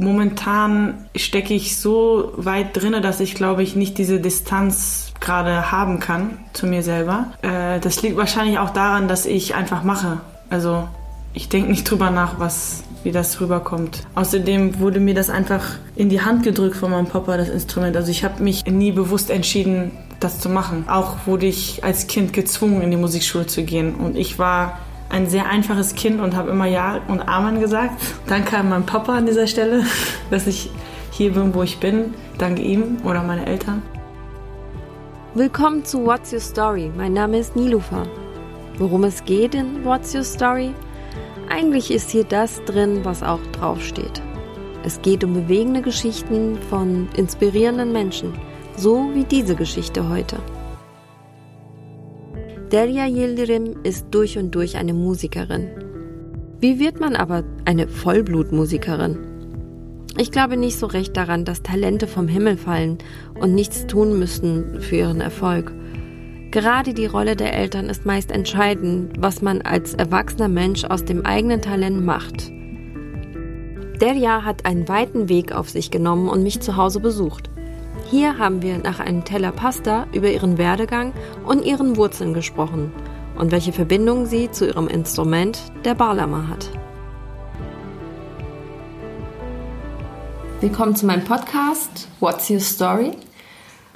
[0.00, 6.00] momentan stecke ich so weit drinne, dass ich glaube ich nicht diese Distanz gerade haben
[6.00, 7.26] kann zu mir selber.
[7.42, 10.20] Äh, das liegt wahrscheinlich auch daran, dass ich einfach mache.
[10.48, 10.88] Also
[11.34, 14.02] ich denke nicht drüber nach, was wie das rüberkommt.
[14.14, 15.64] Außerdem wurde mir das einfach
[15.96, 17.96] in die Hand gedrückt von meinem Papa, das Instrument.
[17.96, 20.84] Also ich habe mich nie bewusst entschieden, das zu machen.
[20.88, 23.94] Auch wurde ich als Kind gezwungen, in die Musikschule zu gehen.
[23.94, 24.78] Und ich war
[25.10, 28.00] ein sehr einfaches Kind und habe immer Ja und Amen gesagt.
[28.26, 29.84] Danke an meinen Papa an dieser Stelle,
[30.30, 30.70] dass ich
[31.10, 32.14] hier bin, wo ich bin.
[32.38, 33.82] Danke ihm oder meine Eltern.
[35.34, 36.90] Willkommen zu What's Your Story.
[36.96, 38.04] Mein Name ist Nilufa.
[38.78, 40.74] Worum es geht in What's Your Story?
[41.48, 44.22] Eigentlich ist hier das drin, was auch draufsteht.
[44.84, 48.32] Es geht um bewegende Geschichten von inspirierenden Menschen,
[48.76, 50.36] so wie diese Geschichte heute.
[52.72, 55.70] Delia Yildirim ist durch und durch eine Musikerin.
[56.60, 59.18] Wie wird man aber eine Vollblutmusikerin?
[60.16, 62.98] Ich glaube nicht so recht daran, dass Talente vom Himmel fallen
[63.34, 65.72] und nichts tun müssen für ihren Erfolg.
[66.52, 71.26] Gerade die Rolle der Eltern ist meist entscheidend, was man als erwachsener Mensch aus dem
[71.26, 72.52] eigenen Talent macht.
[74.00, 77.49] Derja hat einen weiten Weg auf sich genommen und mich zu Hause besucht.
[78.10, 81.12] Hier haben wir nach einem Teller Pasta über ihren Werdegang
[81.46, 82.92] und ihren Wurzeln gesprochen
[83.38, 86.68] und welche Verbindung sie zu ihrem Instrument, der Balama, hat.
[90.60, 93.12] Willkommen zu meinem Podcast What's Your Story?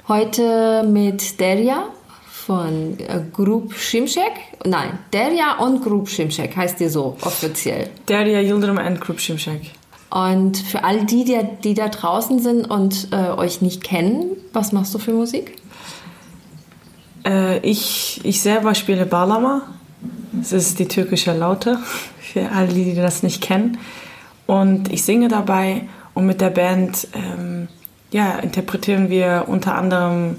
[0.07, 1.89] Heute mit Derja
[2.25, 4.31] von äh, Group Shimshek.
[4.63, 7.89] Nein, Derja und Group Shimshek heißt ihr so offiziell.
[8.07, 9.71] Derja Yildirim and Group Shimshek.
[10.09, 14.71] Und für all die, die, die da draußen sind und äh, euch nicht kennen, was
[14.71, 15.57] machst du für Musik?
[17.25, 19.63] Äh, ich, ich selber spiele Balama.
[20.31, 21.79] Das ist die türkische Laute,
[22.19, 23.77] für alle, die das nicht kennen.
[24.45, 27.67] Und ich singe dabei und mit der Band ähm,
[28.11, 30.37] ja, interpretieren wir unter anderem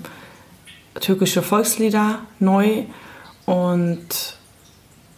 [1.00, 2.84] türkische Volkslieder neu
[3.44, 4.25] und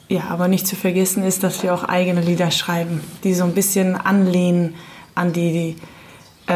[0.08, 3.52] ja, aber nicht zu vergessen ist, dass wir auch eigene Lieder schreiben, die so ein
[3.52, 4.74] bisschen anlehnen
[5.14, 5.76] an die
[6.46, 6.52] äh,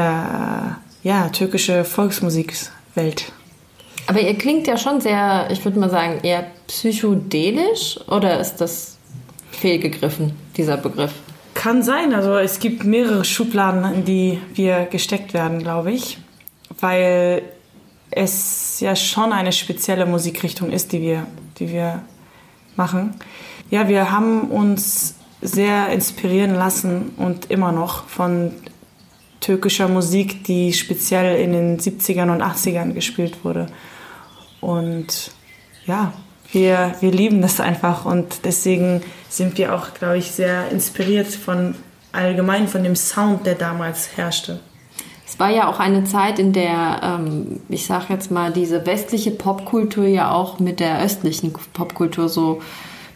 [1.03, 3.33] ja, türkische Volksmusikwelt.
[4.07, 8.99] Aber ihr klingt ja schon sehr, ich würde mal sagen, eher psychodelisch oder ist das
[9.51, 11.13] fehlgegriffen, dieser Begriff?
[11.55, 12.15] Kann sein.
[12.15, 16.19] Also es gibt mehrere Schubladen, in die wir gesteckt werden, glaube ich.
[16.81, 17.43] Weil
[18.11, 21.27] es ja schon eine spezielle Musikrichtung ist, die wir,
[21.59, 22.03] die wir
[22.77, 23.15] machen.
[23.71, 28.53] Ja, wir haben uns sehr inspirieren lassen und immer noch von
[29.41, 33.67] türkischer Musik, die speziell in den 70ern und 80ern gespielt wurde.
[34.61, 35.33] Und
[35.85, 36.13] ja,
[36.53, 41.75] wir, wir lieben das einfach und deswegen sind wir auch, glaube ich, sehr inspiriert von
[42.13, 44.61] allgemein von dem Sound, der damals herrschte.
[45.33, 49.31] Es war ja auch eine Zeit, in der, ähm, ich sage jetzt mal, diese westliche
[49.31, 52.61] Popkultur ja auch mit der östlichen Popkultur so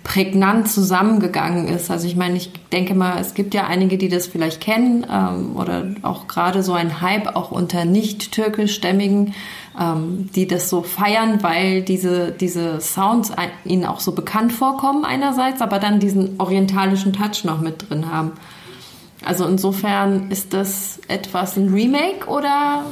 [0.03, 1.91] prägnant zusammengegangen ist.
[1.91, 5.57] Also ich meine, ich denke mal, es gibt ja einige, die das vielleicht kennen ähm,
[5.57, 9.35] oder auch gerade so ein Hype auch unter nicht türkischstämmigen,
[9.79, 13.31] ähm, die das so feiern, weil diese, diese Sounds
[13.67, 18.33] ihnen auch so bekannt vorkommen einerseits, aber dann diesen orientalischen Touch noch mit drin haben.
[19.27, 22.87] Also insofern ist das etwas ein Remake oder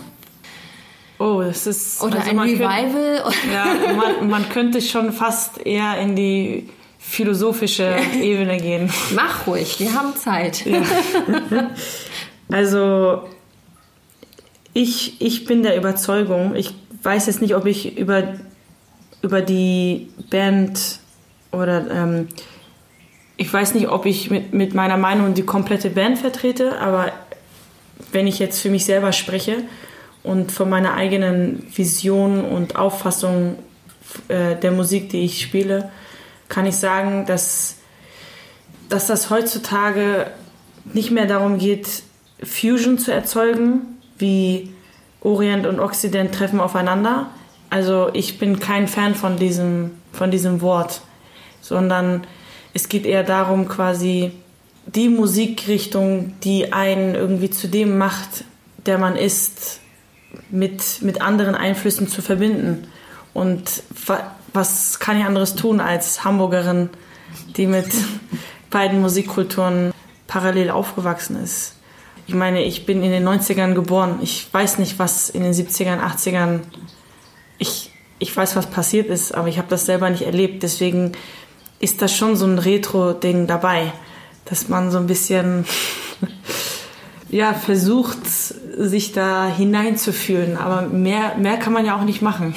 [1.21, 3.23] Oh, das ist oder also ein Revival.
[3.23, 6.69] Könnte, ja, man, man, könnte schon fast eher in die
[6.99, 8.91] philosophische Ebene gehen.
[9.15, 10.67] Mach ruhig, wir haben Zeit.
[10.67, 10.83] Ja.
[12.51, 13.29] Also
[14.73, 18.35] ich, ich bin der Überzeugung, ich weiß jetzt nicht, ob ich über,
[19.23, 20.99] über die Band
[21.53, 22.29] oder ähm,
[23.37, 27.13] ich weiß nicht, ob ich mit, mit meiner Meinung die komplette Band vertrete, aber
[28.13, 29.65] wenn ich jetzt für mich selber spreche
[30.23, 33.57] und von meiner eigenen Vision und Auffassung
[34.29, 35.91] äh, der Musik, die ich spiele,
[36.49, 37.79] kann ich sagen, dass,
[38.89, 40.31] dass das heutzutage
[40.85, 42.03] nicht mehr darum geht,
[42.43, 44.73] Fusion zu erzeugen, wie
[45.21, 47.31] Orient und Occident treffen aufeinander.
[47.71, 51.01] Also ich bin kein Fan von diesem, von diesem Wort,
[51.61, 52.27] sondern
[52.75, 54.33] es geht eher darum, quasi
[54.87, 58.45] die Musikrichtung, die einen irgendwie zu dem macht,
[58.85, 59.81] der man ist,
[60.51, 62.89] mit, mit anderen Einflüssen zu verbinden.
[63.33, 63.83] Und
[64.53, 66.91] was kann ich anderes tun als Hamburgerin,
[67.57, 67.87] die mit
[68.71, 69.93] beiden Musikkulturen
[70.27, 71.77] parallel aufgewachsen ist?
[72.27, 74.19] Ich meine, ich bin in den 90ern geboren.
[74.23, 76.61] Ich weiß nicht, was in den 70ern, 80ern.
[77.59, 80.63] Ich, ich weiß, was passiert ist, aber ich habe das selber nicht erlebt.
[80.63, 81.13] Deswegen
[81.85, 83.93] ist da schon so ein Retro-Ding dabei,
[84.47, 85.67] dass man so ein bisschen
[87.29, 90.57] ja, versucht, sich da hineinzufühlen.
[90.57, 92.55] Aber mehr, mehr kann man ja auch nicht machen.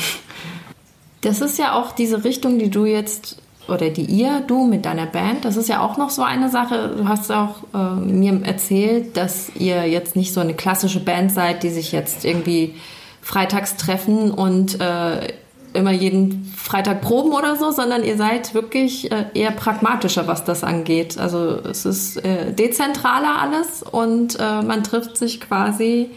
[1.22, 3.38] Das ist ja auch diese Richtung, die du jetzt
[3.68, 6.96] oder die ihr, du mit deiner Band, das ist ja auch noch so eine Sache.
[6.98, 11.64] Du hast auch äh, mir erzählt, dass ihr jetzt nicht so eine klassische Band seid,
[11.64, 12.76] die sich jetzt irgendwie
[13.22, 15.34] freitags treffen und äh,
[15.78, 20.64] immer jeden Freitag proben oder so, sondern ihr seid wirklich äh, eher pragmatischer, was das
[20.64, 21.18] angeht.
[21.18, 26.10] Also es ist äh, dezentraler alles und äh, man trifft sich quasi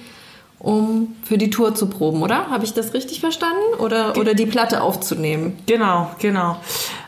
[0.61, 2.51] um für die Tour zu proben, oder?
[2.51, 3.63] Habe ich das richtig verstanden?
[3.79, 5.59] Oder, oder die Platte aufzunehmen?
[5.65, 6.59] Genau, genau.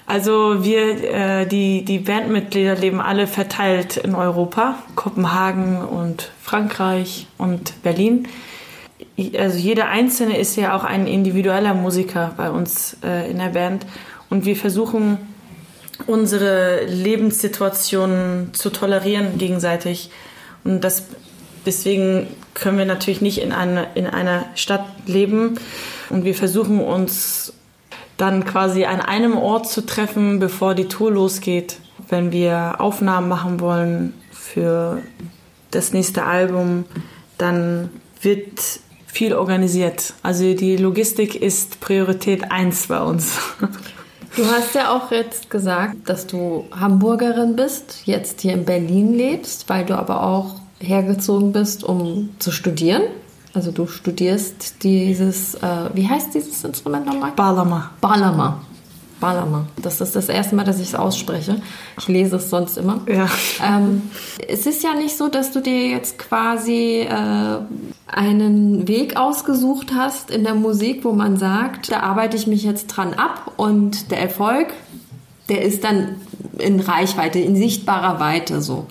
[0.06, 7.82] Also wir, äh, die, die Bandmitglieder leben alle verteilt in Europa, Kopenhagen und Frankreich und
[7.82, 8.26] Berlin.
[9.38, 13.86] Also jeder Einzelne ist ja auch ein individueller Musiker bei uns äh, in der Band.
[14.30, 15.18] Und wir versuchen
[16.06, 20.10] unsere Lebenssituationen zu tolerieren gegenseitig.
[20.64, 21.04] Und das
[21.64, 25.58] Deswegen können wir natürlich nicht in, eine, in einer Stadt leben
[26.10, 27.52] und wir versuchen uns
[28.16, 31.78] dann quasi an einem Ort zu treffen, bevor die Tour losgeht.
[32.08, 35.02] Wenn wir Aufnahmen machen wollen für
[35.70, 36.84] das nächste Album,
[37.38, 37.88] dann
[38.20, 38.80] wird
[39.12, 40.14] viel organisiert.
[40.22, 43.38] Also die Logistik ist Priorität 1 bei uns.
[44.34, 49.68] Du hast ja auch jetzt gesagt, dass du Hamburgerin bist, jetzt hier in Berlin lebst,
[49.68, 53.02] weil du aber auch hergezogen bist, um zu studieren.
[53.52, 57.32] Also du studierst dieses, äh, wie heißt dieses Instrument nochmal?
[57.36, 57.90] Balama.
[58.00, 58.62] Balama.
[59.22, 59.66] Balama.
[59.80, 61.62] Das ist das erste Mal, dass ich es ausspreche.
[61.96, 63.00] Ich lese es sonst immer.
[63.08, 63.28] Ja.
[63.64, 64.02] Ähm,
[64.48, 67.58] es ist ja nicht so, dass du dir jetzt quasi äh,
[68.08, 72.88] einen Weg ausgesucht hast in der Musik, wo man sagt, da arbeite ich mich jetzt
[72.88, 74.72] dran ab und der Erfolg,
[75.48, 76.16] der ist dann
[76.58, 78.86] in Reichweite, in sichtbarer Weite so.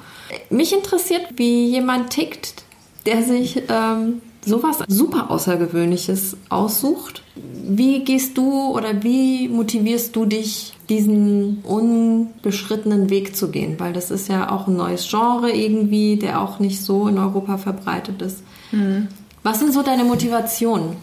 [0.50, 2.64] Mich interessiert, wie jemand tickt,
[3.06, 7.24] der sich ähm, sowas super Außergewöhnliches aussucht.
[7.36, 13.80] Wie gehst du oder wie motivierst du dich, diesen unbeschrittenen Weg zu gehen?
[13.80, 17.58] Weil das ist ja auch ein neues Genre irgendwie, der auch nicht so in Europa
[17.58, 18.44] verbreitet ist.
[18.72, 19.08] Mhm.
[19.44, 20.96] Was sind so deine Motivationen?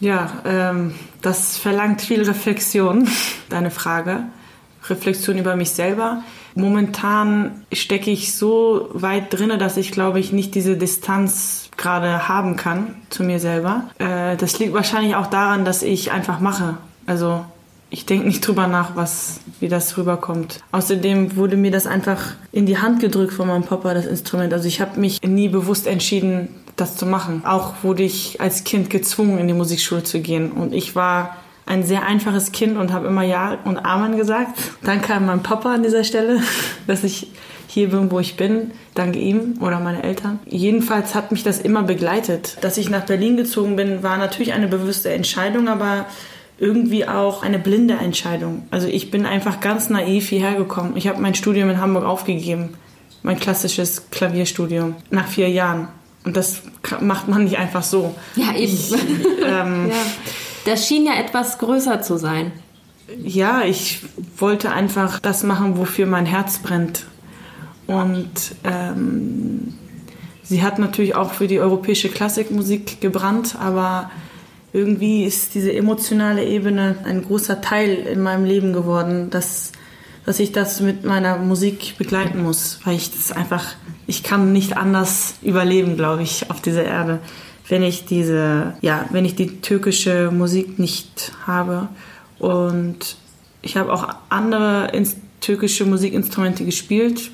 [0.00, 3.08] Ja, ähm, das verlangt viel Reflexion,
[3.48, 4.24] deine Frage.
[4.88, 6.22] Reflexion über mich selber.
[6.54, 12.56] Momentan stecke ich so weit drinne, dass ich glaube ich nicht diese Distanz gerade haben
[12.56, 13.84] kann zu mir selber.
[13.98, 16.76] Äh, das liegt wahrscheinlich auch daran, dass ich einfach mache.
[17.06, 17.44] Also
[17.90, 20.60] ich denke nicht drüber nach, was, wie das rüberkommt.
[20.72, 24.52] Außerdem wurde mir das einfach in die Hand gedrückt von meinem Papa, das Instrument.
[24.52, 27.44] Also ich habe mich nie bewusst entschieden, das zu machen.
[27.44, 30.50] Auch wurde ich als Kind gezwungen, in die Musikschule zu gehen.
[30.50, 31.36] Und ich war
[31.66, 34.58] ein sehr einfaches Kind und habe immer Ja und Amen gesagt.
[34.82, 36.40] Danke an meinen Papa an dieser Stelle,
[36.86, 37.28] dass ich
[37.68, 38.72] hier bin, wo ich bin.
[38.94, 40.38] Danke ihm oder meine Eltern.
[40.46, 42.58] Jedenfalls hat mich das immer begleitet.
[42.60, 46.06] Dass ich nach Berlin gezogen bin, war natürlich eine bewusste Entscheidung, aber
[46.58, 48.66] irgendwie auch eine blinde Entscheidung.
[48.70, 50.96] Also ich bin einfach ganz naiv hierher gekommen.
[50.96, 52.70] Ich habe mein Studium in Hamburg aufgegeben.
[53.22, 54.96] Mein klassisches Klavierstudium.
[55.10, 55.88] Nach vier Jahren.
[56.24, 56.62] Und das
[57.00, 58.14] macht man nicht einfach so.
[58.36, 58.72] Ja, eben.
[58.72, 59.96] Ich, ähm, ja.
[60.64, 62.52] Das schien ja etwas größer zu sein.
[63.22, 64.00] Ja, ich
[64.38, 67.04] wollte einfach das machen, wofür mein Herz brennt.
[67.86, 69.74] Und ähm,
[70.42, 74.10] sie hat natürlich auch für die europäische Klassikmusik gebrannt, aber
[74.72, 79.72] irgendwie ist diese emotionale Ebene ein großer Teil in meinem Leben geworden, dass,
[80.26, 83.64] dass ich das mit meiner Musik begleiten muss, weil ich das einfach,
[84.06, 87.20] ich kann nicht anders überleben, glaube ich, auf dieser Erde
[87.68, 91.88] wenn ich diese, ja, wenn ich die türkische Musik nicht habe.
[92.38, 93.16] Und
[93.62, 94.90] ich habe auch andere
[95.40, 97.30] türkische Musikinstrumente gespielt,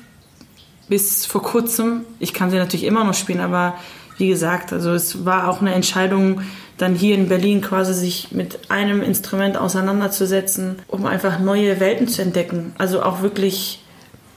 [0.91, 2.01] bis vor kurzem.
[2.19, 3.75] Ich kann sie natürlich immer noch spielen, aber
[4.17, 6.41] wie gesagt, also es war auch eine Entscheidung,
[6.77, 12.21] dann hier in Berlin quasi sich mit einem Instrument auseinanderzusetzen, um einfach neue Welten zu
[12.21, 12.73] entdecken.
[12.77, 13.81] Also auch wirklich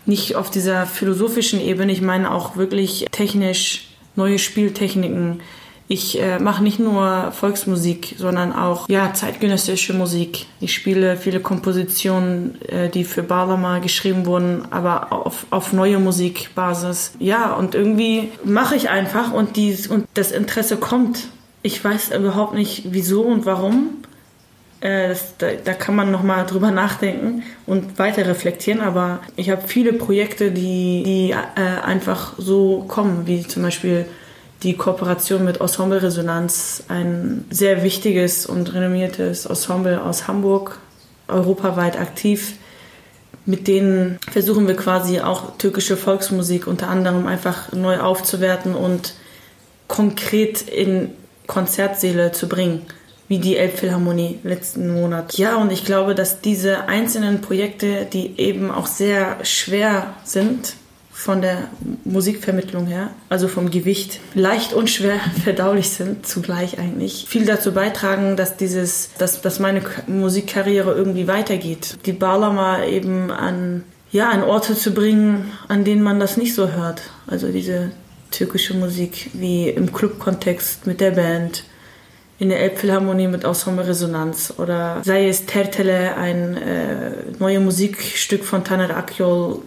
[0.07, 5.41] nicht auf dieser philosophischen Ebene, ich meine auch wirklich technisch neue Spieltechniken,
[5.95, 10.47] ich äh, mache nicht nur Volksmusik, sondern auch ja, zeitgenössische Musik.
[10.61, 17.13] Ich spiele viele Kompositionen, äh, die für Balama geschrieben wurden, aber auf, auf neue Musikbasis.
[17.21, 21.29] Ja, und irgendwie mache ich einfach und, die, und das Interesse kommt.
[21.63, 24.03] Ich weiß überhaupt nicht, wieso und warum.
[24.81, 28.81] Äh, das, da, da, kann man nochmal drüber nachdenken und weiter reflektieren.
[28.81, 34.07] Aber ich habe viele Projekte, die, die äh, einfach so kommen, wie zum Beispiel
[34.65, 40.79] die Kooperation mit Ensemble Resonanz, ein sehr wichtiges und renommiertes Ensemble aus Hamburg,
[41.29, 42.55] europaweit aktiv.
[43.47, 49.15] Mit denen versuchen wir quasi auch türkische Volksmusik unter anderem einfach neu aufzuwerten und
[49.87, 51.11] konkret in
[51.47, 52.87] Konzertsäle zu bringen,
[53.29, 55.37] wie die Elbphilharmonie letzten Monat.
[55.37, 60.75] Ja, und ich glaube, dass diese einzelnen Projekte, die eben auch sehr schwer sind,
[61.15, 61.69] von der
[62.05, 68.37] Musikvermittlung her, also vom Gewicht, leicht und schwer verdaulich sind, zugleich eigentlich, viel dazu beitragen,
[68.37, 71.97] dass dieses, dass, dass meine Musikkarriere irgendwie weitergeht.
[72.05, 76.73] Die Balama eben an, ja, an Orte zu bringen, an denen man das nicht so
[76.73, 77.03] hört.
[77.29, 77.93] Also diese
[78.33, 81.63] türkische Musik, wie im Clubkontext mit der Band,
[82.41, 88.65] in der Elbphilharmonie mit Ensemble Resonanz oder sei es Tertele, ein äh, neues Musikstück von
[88.65, 89.63] Taner Akyol,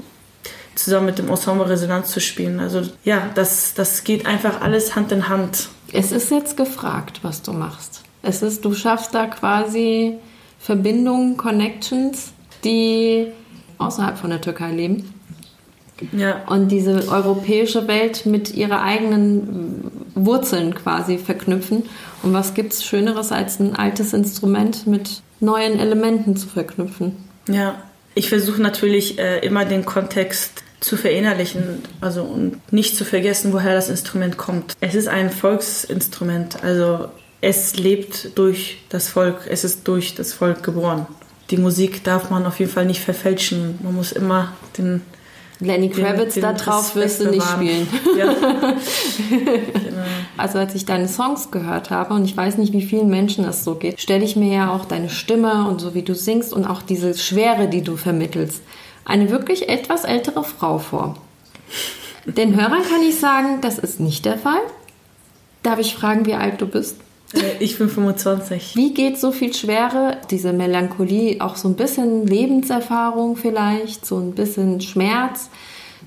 [0.78, 2.60] zusammen mit dem Ensemble Resonanz zu spielen.
[2.60, 5.70] Also ja, das, das geht einfach alles Hand in Hand.
[5.92, 8.04] Es ist jetzt gefragt, was du machst.
[8.22, 10.18] Es ist, du schaffst da quasi
[10.60, 13.28] Verbindungen, Connections, die
[13.78, 15.14] außerhalb von der Türkei leben.
[16.12, 16.44] Ja.
[16.48, 21.84] Und diese europäische Welt mit ihrer eigenen Wurzeln quasi verknüpfen.
[22.22, 27.16] Und was gibt es Schöneres, als ein altes Instrument mit neuen Elementen zu verknüpfen?
[27.50, 27.82] Ja,
[28.14, 33.74] ich versuche natürlich äh, immer den Kontext zu verinnerlichen, also und nicht zu vergessen, woher
[33.74, 34.76] das Instrument kommt.
[34.80, 37.08] Es ist ein Volksinstrument, also
[37.42, 41.08] es lebt durch das Volk, es ist durch das Volk geboren.
[41.50, 43.80] Die Musik darf man auf jeden Fall nicht verfälschen.
[43.82, 45.02] Man muss immer den
[45.60, 47.88] Lenny Kravitz den, den da drauf wirst du nicht spielen.
[48.18, 48.34] Ja.
[49.30, 50.04] genau.
[50.36, 53.64] Also als ich deine Songs gehört habe und ich weiß nicht, wie vielen Menschen das
[53.64, 56.66] so geht, stelle ich mir ja auch deine Stimme und so wie du singst und
[56.66, 58.62] auch diese Schwere, die du vermittelst
[59.08, 61.16] eine wirklich etwas ältere Frau vor.
[62.26, 64.60] Den Hörern kann ich sagen, das ist nicht der Fall.
[65.64, 66.98] Darf ich fragen, wie alt du bist?
[67.34, 68.76] Äh, ich bin 25.
[68.76, 74.34] Wie geht so viel Schwere, diese Melancholie, auch so ein bisschen Lebenserfahrung vielleicht, so ein
[74.34, 75.50] bisschen Schmerz?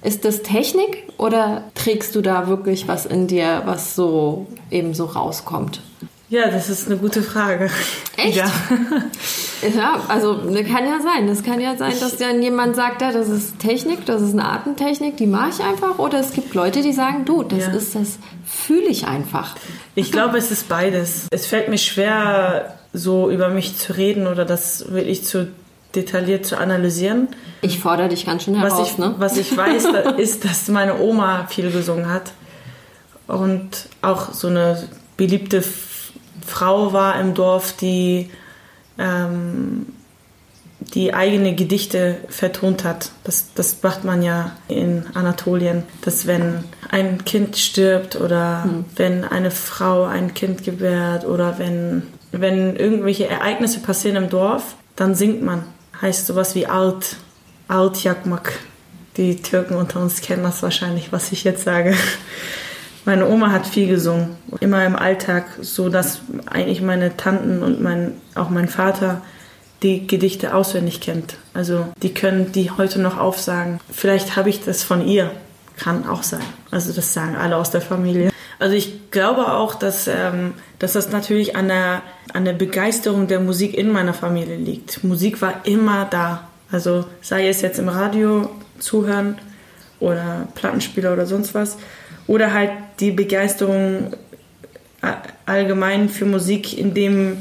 [0.03, 5.07] Ist das Technik oder trägst du da wirklich was in dir, was so eben so
[5.07, 5.81] rauskommt?
[6.29, 7.71] Ja, das ist eine gute Frage.
[8.17, 8.37] Echt?
[8.37, 8.51] Ja,
[9.63, 11.27] ja also das kann ja sein.
[11.27, 14.45] Das kann ja sein, dass dann jemand sagt, ja, das ist Technik, das ist eine
[14.45, 15.99] Artentechnik, die mache ich einfach.
[15.99, 17.73] Oder es gibt Leute, die sagen, du, das ja.
[17.73, 19.57] ist das fühle ich einfach.
[19.95, 21.29] Ich glaube, es ist beides.
[21.31, 25.49] Es fällt mir schwer, so über mich zu reden oder das wirklich zu
[25.95, 27.29] detailliert zu analysieren.
[27.63, 28.79] Ich fordere dich ganz schön heraus.
[28.79, 29.15] Was ich, ne?
[29.19, 29.85] was ich weiß,
[30.19, 32.33] ist, dass meine Oma viel gesungen hat
[33.27, 35.63] und auch so eine beliebte
[36.47, 38.31] Frau war im Dorf, die
[39.01, 39.87] ähm,
[40.95, 43.11] die eigene Gedichte vertont hat.
[43.25, 48.85] Das, das macht man ja in Anatolien, dass wenn ein Kind stirbt oder mhm.
[48.97, 55.15] wenn eine Frau ein Kind gebärt oder wenn, wenn irgendwelche Ereignisse passieren im Dorf, dann
[55.15, 55.65] singt man.
[56.01, 57.17] Heißt sowas wie Alt,
[57.69, 58.53] Alt Yakmak.
[59.17, 61.95] Die Türken unter uns kennen das wahrscheinlich, was ich jetzt sage.
[63.05, 68.13] Meine Oma hat viel gesungen, immer im Alltag, so dass eigentlich meine Tanten und mein,
[68.35, 69.23] auch mein Vater
[69.83, 71.37] die Gedichte auswendig kennt.
[71.55, 73.81] Also die können die heute noch aufsagen.
[73.91, 75.31] Vielleicht habe ich das von ihr,
[75.79, 76.43] kann auch sein.
[76.71, 78.31] Also das sagen alle aus der Familie.
[78.59, 82.03] Also ich glaube auch, dass, ähm, dass das natürlich an der,
[82.35, 85.03] an der Begeisterung der Musik in meiner Familie liegt.
[85.03, 86.49] Musik war immer da.
[86.71, 89.39] Also sei es jetzt im Radio zuhören
[89.99, 91.79] oder Plattenspieler oder sonst was
[92.27, 94.13] oder halt die Begeisterung
[95.47, 97.39] allgemein für Musik, indem,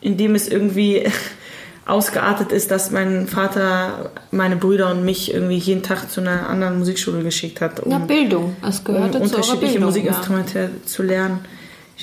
[0.00, 1.04] indem es irgendwie
[1.86, 6.78] ausgeartet ist, dass mein Vater meine Brüder und mich irgendwie jeden Tag zu einer anderen
[6.78, 7.80] Musikschule geschickt hat.
[7.80, 8.56] Um, ja, Bildung.
[8.66, 10.86] Es gehört um unterschiedliche Bildung, Musikinstrumente ja.
[10.86, 11.40] zu lernen.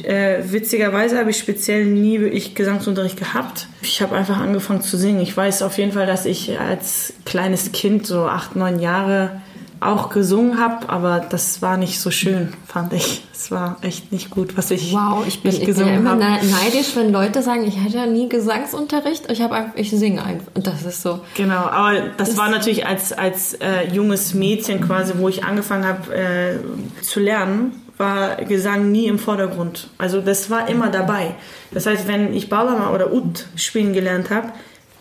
[0.01, 3.67] Äh, witzigerweise habe ich speziell nie wirklich Gesangsunterricht gehabt.
[3.83, 5.19] Ich habe einfach angefangen zu singen.
[5.21, 9.41] Ich weiß auf jeden Fall, dass ich als kleines Kind, so acht, neun Jahre,
[9.87, 13.23] auch gesungen habe, aber das war nicht so schön, fand ich.
[13.33, 16.95] Es war echt nicht gut, was ich Wow, ich bin, ich bin ja immer neidisch,
[16.95, 20.83] wenn Leute sagen, ich hatte ja nie Gesangsunterricht, ich habe ich singe einfach und das
[20.83, 21.19] ist so.
[21.35, 25.85] Genau, aber das, das war natürlich als als äh, junges Mädchen quasi, wo ich angefangen
[25.85, 29.89] habe äh, zu lernen, war Gesang nie im Vordergrund.
[29.97, 31.35] Also das war immer dabei.
[31.71, 34.51] Das heißt, wenn ich Balama oder Ud spielen gelernt habe,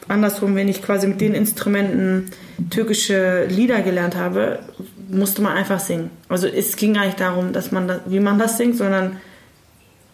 [0.09, 2.31] andersrum, wenn ich quasi mit den Instrumenten
[2.71, 4.61] türkische Lieder gelernt habe,
[5.09, 6.11] musste man einfach singen.
[6.29, 9.19] Also es ging gar nicht darum, dass man das, wie man das singt, sondern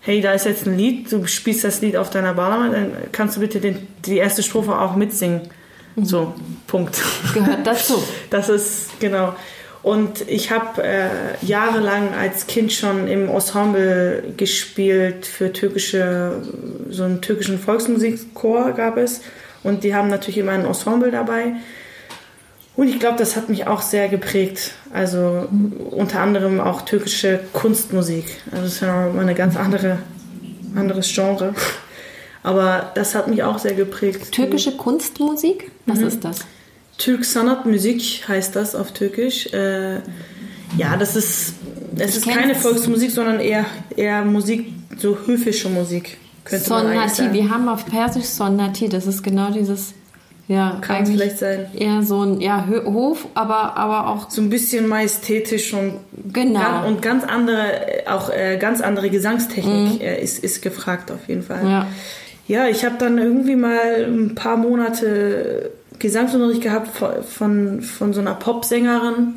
[0.00, 3.37] hey, da ist jetzt ein Lied, du spielst das Lied auf deiner Balama, dann kannst
[3.37, 5.42] du bitte den, die erste Strophe auch mitsingen.
[5.97, 6.04] Mhm.
[6.04, 6.35] So,
[6.66, 7.00] Punkt.
[7.35, 8.02] Gehört dazu.
[8.30, 9.35] Das ist, genau.
[9.83, 11.09] Und ich habe äh,
[11.42, 16.42] jahrelang als Kind schon im Ensemble gespielt für türkische,
[16.90, 19.23] so einen türkischen Volksmusikchor gab es.
[19.62, 21.54] Und die haben natürlich immer ein Ensemble dabei.
[22.76, 24.72] Und ich glaube, das hat mich auch sehr geprägt.
[24.92, 25.48] Also
[25.90, 28.24] unter anderem auch türkische Kunstmusik.
[28.52, 29.98] Also das ist ja mal eine ganz andere,
[30.76, 31.54] anderes Genre.
[32.44, 34.30] Aber das hat mich auch sehr geprägt.
[34.30, 35.72] Türkische Kunstmusik?
[35.86, 36.06] Was mhm.
[36.06, 36.38] ist das?
[36.98, 39.52] Türk Sanat Musik heißt das auf Türkisch.
[39.52, 39.96] Äh,
[40.76, 41.54] ja, das ist,
[41.96, 46.18] es ist keine Volksmusik, sondern eher, eher Musik, so höfische Musik.
[46.48, 49.94] Könnte Sonnati, wir haben auf Persisch Sonnati, das ist genau dieses
[50.48, 51.66] ja, kann es vielleicht sein.
[51.74, 54.30] Eher so ein ja, Hof, aber, aber auch.
[54.30, 56.00] So ein bisschen majestätisch und,
[56.32, 56.60] genau.
[56.60, 60.00] Ganz, und ganz andere, auch äh, ganz andere Gesangstechnik mhm.
[60.00, 61.68] äh, ist, ist gefragt auf jeden Fall.
[61.68, 61.86] Ja,
[62.46, 68.20] ja ich habe dann irgendwie mal ein paar Monate Gesangsunterricht gehabt von, von, von so
[68.20, 69.34] einer Popsängerin.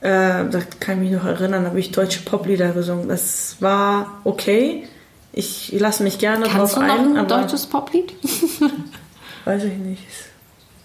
[0.00, 0.08] Äh,
[0.50, 3.08] da kann ich mich noch erinnern, da habe ich deutsche Poplieder gesungen.
[3.08, 4.82] Das war okay.
[5.38, 7.04] Ich lasse mich gerne Kannst drauf ein.
[7.04, 8.12] Du noch ein deutsches Poplied?
[9.44, 10.02] Weiß ich nicht.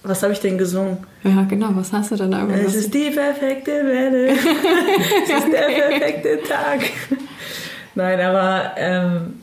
[0.03, 0.99] Was habe ich denn gesungen?
[1.23, 4.27] Ja, genau, was hast du denn da Es ist die perfekte Welle.
[4.27, 6.81] es ist der perfekte Tag.
[7.95, 9.39] Nein, aber ähm,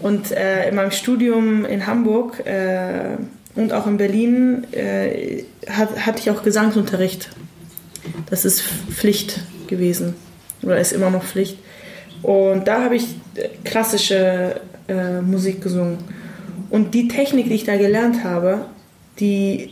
[0.00, 3.16] und äh, in meinem Studium in Hamburg äh,
[3.54, 7.30] und auch in Berlin äh, hat, hatte ich auch Gesangsunterricht.
[8.28, 10.16] Das ist Pflicht gewesen
[10.60, 11.56] oder ist immer noch Pflicht.
[12.22, 13.06] Und da habe ich
[13.64, 15.98] klassische äh, Musik gesungen.
[16.70, 18.66] Und die Technik, die ich da gelernt habe,
[19.18, 19.70] die,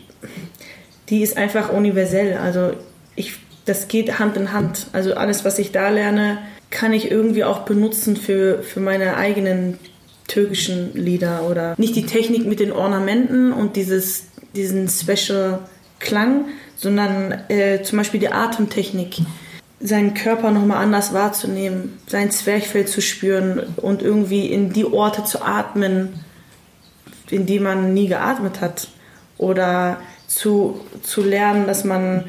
[1.09, 2.37] die ist einfach universell.
[2.37, 2.73] Also
[3.15, 4.87] ich, das geht Hand in Hand.
[4.93, 6.39] Also alles, was ich da lerne,
[6.71, 9.79] kann ich irgendwie auch benutzen für, für meine eigenen
[10.27, 15.61] türkischen Lieder oder nicht die Technik mit den Ornamenten und dieses, diesen Special
[15.99, 16.45] Klang,
[16.77, 19.17] sondern äh, zum Beispiel die Atemtechnik,
[19.81, 25.43] seinen Körper nochmal anders wahrzunehmen, sein Zwerchfell zu spüren und irgendwie in die Orte zu
[25.43, 26.25] atmen,
[27.31, 28.89] in die man nie geatmet hat.
[29.37, 32.25] Oder zu, zu lernen, dass man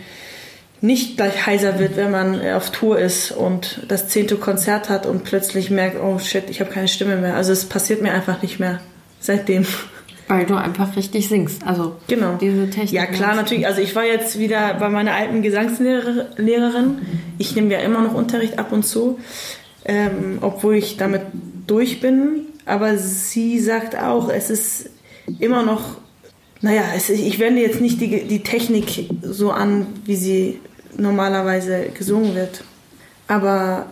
[0.81, 5.23] nicht gleich heiser wird, wenn man auf Tour ist und das zehnte Konzert hat und
[5.23, 7.35] plötzlich merkt, oh shit, ich habe keine Stimme mehr.
[7.35, 8.79] Also es passiert mir einfach nicht mehr
[9.19, 9.65] seitdem.
[10.29, 11.65] Weil du einfach richtig singst.
[11.65, 12.37] Also genau.
[12.39, 12.93] diese Technik.
[12.93, 13.65] Ja klar, natürlich.
[13.65, 16.99] Also ich war jetzt wieder bei meiner alten Gesangslehrerin.
[17.39, 19.17] Ich nehme ja immer noch Unterricht ab und zu,
[19.85, 21.23] ähm, obwohl ich damit
[21.65, 22.41] durch bin.
[22.65, 24.91] Aber sie sagt auch, es ist
[25.39, 25.97] immer noch,
[26.61, 30.59] naja, es, ich wende jetzt nicht die, die Technik so an, wie sie
[30.95, 32.63] normalerweise gesungen wird.
[33.27, 33.87] Aber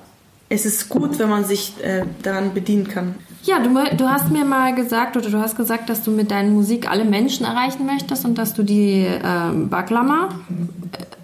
[0.50, 3.15] es ist gut, wenn man sich äh, daran bedienen kann.
[3.47, 6.49] Ja, du, du hast mir mal gesagt, oder du hast gesagt, dass du mit deiner
[6.49, 10.29] Musik alle Menschen erreichen möchtest und dass du die äh, Baklama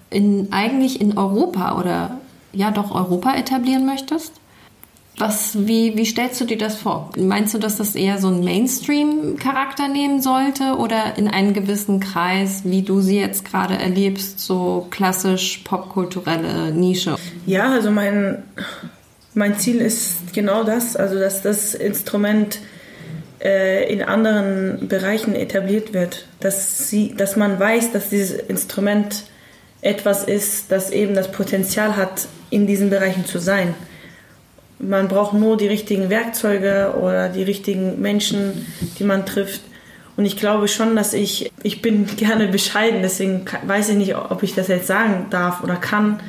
[0.10, 2.18] in, eigentlich in Europa oder
[2.54, 4.32] ja doch Europa etablieren möchtest.
[5.18, 7.12] Was, wie, wie stellst du dir das vor?
[7.18, 12.62] Meinst du, dass das eher so einen Mainstream-Charakter nehmen sollte oder in einen gewissen Kreis,
[12.64, 17.16] wie du sie jetzt gerade erlebst, so klassisch popkulturelle Nische?
[17.46, 18.44] Ja, also mein,
[19.36, 22.60] mein Ziel ist genau das, also dass das Instrument
[23.44, 29.24] äh, in anderen Bereichen etabliert wird, dass, sie, dass man weiß, dass dieses Instrument
[29.82, 33.74] etwas ist, das eben das Potenzial hat, in diesen Bereichen zu sein.
[34.80, 38.66] Man braucht nur die richtigen Werkzeuge oder die richtigen Menschen,
[39.00, 39.62] die man trifft.
[40.16, 44.44] Und ich glaube schon, dass ich, ich bin gerne bescheiden, deswegen weiß ich nicht, ob
[44.44, 46.20] ich das jetzt sagen darf oder kann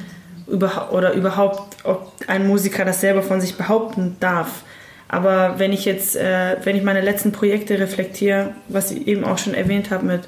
[0.46, 4.62] oder überhaupt, ob ein Musiker das selber von sich behaupten darf.
[5.08, 9.38] Aber wenn ich jetzt, äh, wenn ich meine letzten Projekte reflektiere, was ich eben auch
[9.38, 10.22] schon erwähnt habe mit,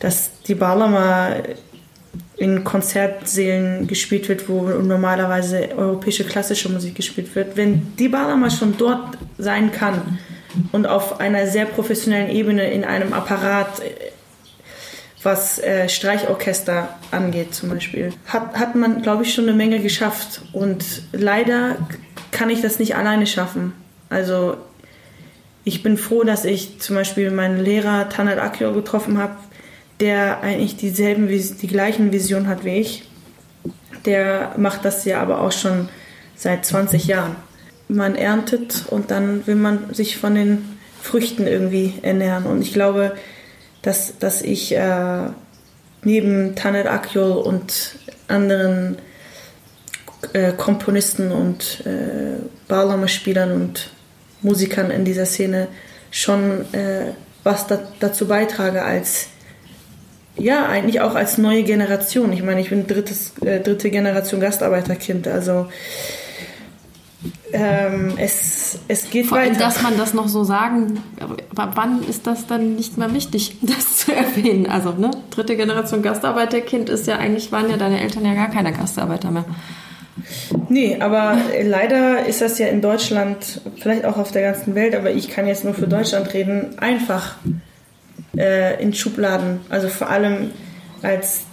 [0.00, 1.36] dass die Balama
[2.36, 7.56] in Konzertsälen gespielt wird, wo normalerweise europäische klassische Musik gespielt wird.
[7.56, 10.18] Wenn die Balama schon dort sein kann
[10.72, 13.80] und auf einer sehr professionellen Ebene in einem Apparat,
[15.26, 20.40] was äh, Streichorchester angeht zum Beispiel, hat, hat man, glaube ich, schon eine Menge geschafft.
[20.52, 21.76] Und leider
[22.30, 23.72] kann ich das nicht alleine schaffen.
[24.08, 24.56] Also
[25.64, 29.34] ich bin froh, dass ich zum Beispiel meinen Lehrer Tanat Akio getroffen habe,
[29.98, 33.02] der eigentlich dieselben, die gleichen Visionen hat wie ich.
[34.04, 35.88] Der macht das ja aber auch schon
[36.36, 37.34] seit 20 Jahren.
[37.88, 42.44] Man erntet und dann will man sich von den Früchten irgendwie ernähren.
[42.44, 43.16] Und ich glaube,
[43.86, 45.28] dass, dass ich äh,
[46.02, 47.96] neben Taner Akyol und
[48.26, 48.98] anderen
[50.32, 53.90] äh, Komponisten und äh, Balama-Spielern und
[54.42, 55.68] Musikern in dieser Szene
[56.10, 57.12] schon äh,
[57.44, 59.28] was da, dazu beitrage als
[60.36, 62.32] ja, eigentlich auch als neue Generation.
[62.32, 65.68] Ich meine, ich bin drittes, äh, dritte Generation Gastarbeiterkind, also
[67.56, 69.60] ähm, es, es geht Vor allem, weiter.
[69.64, 73.96] dass man das noch so sagen, aber wann ist das dann nicht mehr wichtig, das
[73.96, 74.66] zu erwähnen.
[74.66, 78.72] Also, ne, dritte Generation Gastarbeiterkind ist ja eigentlich, waren ja deine Eltern ja gar keine
[78.72, 79.44] Gastarbeiter mehr.
[80.68, 85.10] Nee, aber leider ist das ja in Deutschland, vielleicht auch auf der ganzen Welt, aber
[85.10, 87.36] ich kann jetzt nur für Deutschland reden, einfach
[88.36, 89.60] äh, in Schubladen.
[89.68, 90.50] Also vor allem
[91.02, 91.44] als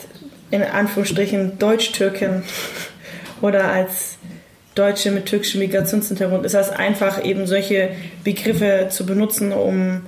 [0.49, 2.43] in Anführungsstrichen Deutsch-Türkin
[3.41, 4.12] oder als
[4.75, 7.89] Deutsche mit türkischem Migrationshintergrund ist das einfach eben solche
[8.23, 10.01] Begriffe zu benutzen, um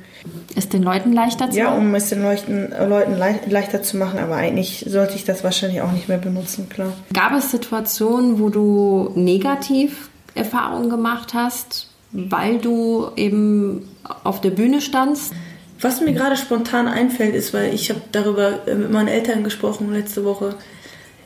[0.56, 1.58] es den Leuten leichter zu machen?
[1.58, 3.16] Ja, um es den Leuten, Leuten
[3.50, 6.94] leichter zu machen, aber eigentlich sollte ich das wahrscheinlich auch nicht mehr benutzen, klar.
[7.14, 13.88] Gab es Situationen, wo du negativ Erfahrungen gemacht hast, weil du eben
[14.24, 15.34] auf der Bühne standst?
[15.82, 19.92] Was mir gerade spontan einfällt, ist, weil ich habe darüber äh, mit meinen Eltern gesprochen
[19.92, 20.56] letzte Woche,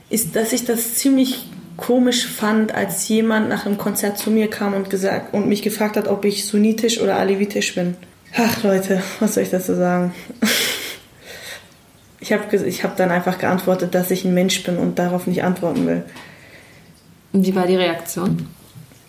[0.09, 1.45] ist, dass ich das ziemlich
[1.79, 5.97] komisch fand, als jemand nach einem Konzert zu mir kam und gesagt und mich gefragt
[5.97, 7.95] hat, ob ich sunnitisch oder alevitisch bin.
[8.35, 10.13] Ach Leute, was soll ich dazu sagen?
[12.21, 15.41] Ich habe ich hab dann einfach geantwortet, dass ich ein Mensch bin und darauf nicht
[15.41, 16.03] antworten will.
[17.31, 18.45] Und wie war die Reaktion?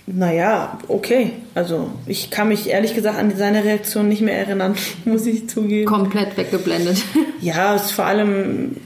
[0.07, 1.33] Naja, okay.
[1.55, 5.87] Also ich kann mich ehrlich gesagt an seine Reaktion nicht mehr erinnern, muss ich zugeben.
[5.87, 7.03] Komplett weggeblendet.
[7.41, 8.77] Ja, es ist vor allem,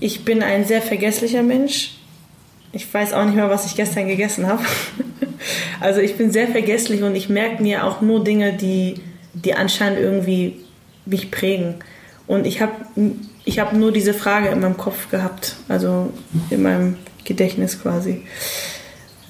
[0.00, 1.94] ich bin ein sehr vergesslicher Mensch.
[2.74, 4.62] Ich weiß auch nicht mehr, was ich gestern gegessen habe.
[5.78, 8.94] Also ich bin sehr vergesslich und ich merke mir auch nur Dinge, die
[9.34, 10.64] die anscheinend irgendwie
[11.06, 11.76] mich prägen.
[12.26, 12.72] Und ich habe
[13.44, 16.12] ich hab nur diese Frage in meinem Kopf gehabt, also
[16.50, 18.22] in meinem Gedächtnis quasi,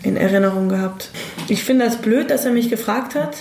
[0.03, 1.11] in Erinnerung gehabt.
[1.49, 3.39] Ich finde das blöd, dass er mich gefragt hat,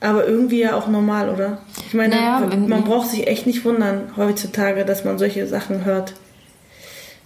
[0.00, 1.58] aber irgendwie ja auch normal, oder?
[1.86, 6.14] Ich meine, naja, man braucht sich echt nicht wundern heutzutage, dass man solche Sachen hört.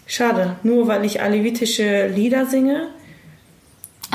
[0.07, 2.89] Schade, nur weil ich alevitische Lieder singe,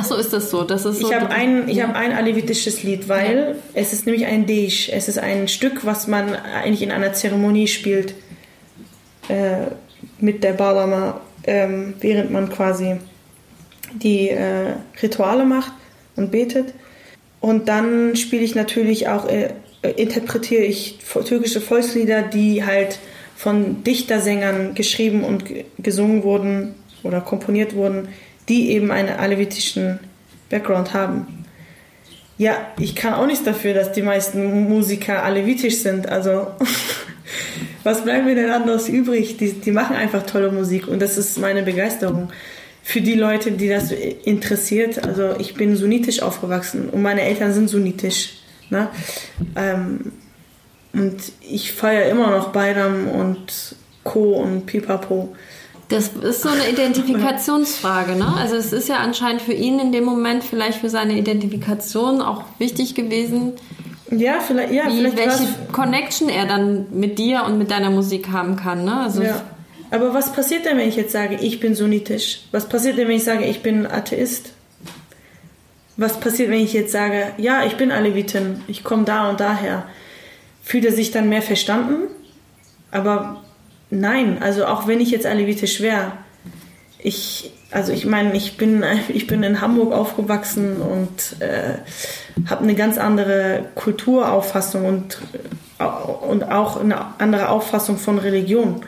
[0.02, 0.63] Ach so, ist das so?
[0.63, 3.56] Das ist so ich habe ein, ich hab ein alevitisches Lied, weil ja.
[3.73, 4.88] es ist nämlich ein Deish.
[4.88, 8.13] Es ist ein Stück, was man eigentlich in einer Zeremonie spielt
[9.28, 9.67] äh,
[10.19, 12.95] mit der Balama, ähm, während man quasi
[13.93, 15.73] die äh, Rituale macht
[16.15, 16.73] und betet.
[17.41, 19.49] Und dann spiele ich natürlich auch, äh,
[19.97, 22.99] interpretiere ich türkische Volkslieder, die halt
[23.39, 25.45] von Dichtersängern geschrieben und
[25.78, 28.10] gesungen wurden oder komponiert wurden,
[28.49, 29.99] die eben einen alevitischen
[30.49, 31.45] Background haben.
[32.38, 36.10] Ja, ich kann auch nichts dafür, dass die meisten Musiker alevitisch sind.
[36.10, 36.47] Also,
[37.86, 39.38] was bleibt mir denn anderes übrig?
[39.38, 42.34] Die, die machen einfach tolle Musik und das ist meine Begeisterung.
[42.84, 47.69] Für die Leute, die das interessiert, also ich bin sunnitisch aufgewachsen und meine Eltern sind
[47.69, 48.39] sunnitisch.
[48.69, 48.89] Ne?
[49.56, 50.12] Ähm,
[50.93, 54.38] und ich feiere immer noch Bayram und Co.
[54.38, 55.36] und Pipapo.
[55.89, 58.36] Das ist so eine Identifikationsfrage, ne?
[58.38, 62.43] Also es ist ja anscheinend für ihn in dem Moment vielleicht für seine Identifikation auch
[62.60, 63.54] wichtig gewesen.
[64.12, 68.30] Ja, vielleicht, ja, wie, vielleicht welche Connection er dann mit dir und mit deiner Musik
[68.32, 68.99] haben kann, ne?
[69.02, 69.41] Also ja.
[69.91, 72.41] Aber was passiert denn, wenn ich jetzt sage, ich bin sunnitisch?
[72.52, 74.52] Was passiert denn, wenn ich sage, ich bin Atheist?
[75.97, 79.86] Was passiert, wenn ich jetzt sage, ja, ich bin Alevitin, ich komme da und daher?
[80.70, 82.08] Fühlt er sich dann mehr verstanden?
[82.92, 83.42] Aber
[83.92, 86.12] Nein, also auch wenn ich jetzt alevitisch wäre,
[87.00, 91.76] ich, also ich meine, ich bin, ich bin in Hamburg aufgewachsen und äh,
[92.50, 95.18] habe eine ganz andere Kulturauffassung und,
[96.28, 98.82] und auch eine andere Auffassung von Religion.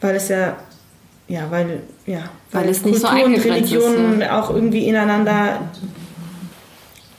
[0.00, 0.56] Weil es ja,
[1.26, 4.40] ja, weil, ja, weil, weil es Kultur so und Religion ist, ja.
[4.40, 5.62] auch irgendwie ineinander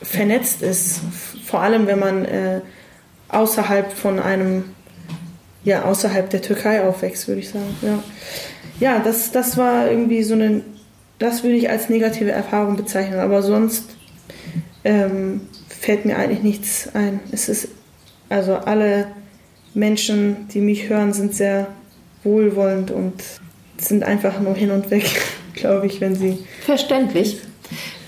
[0.01, 1.01] vernetzt ist.
[1.43, 2.61] Vor allem, wenn man äh,
[3.29, 4.65] außerhalb von einem
[5.65, 7.75] ja, außerhalb der Türkei aufwächst, würde ich sagen.
[7.81, 8.03] Ja,
[8.79, 10.61] ja das, das war irgendwie so eine,
[11.19, 13.95] das würde ich als negative Erfahrung bezeichnen, aber sonst
[14.83, 17.19] ähm, fällt mir eigentlich nichts ein.
[17.31, 17.69] Es ist,
[18.29, 19.07] also alle
[19.73, 21.67] Menschen, die mich hören, sind sehr
[22.23, 23.23] wohlwollend und
[23.77, 25.21] sind einfach nur hin und weg,
[25.55, 26.45] glaube ich, wenn sie.
[26.61, 27.41] Verständlich.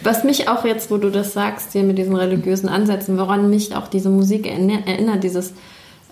[0.08, 3.76] Was mich auch jetzt, wo du das sagst, hier mit diesen religiösen Ansätzen, woran mich
[3.76, 5.54] auch diese Musik erinnert, dieses